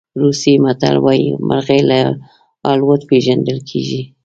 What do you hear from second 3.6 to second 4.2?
کېږي.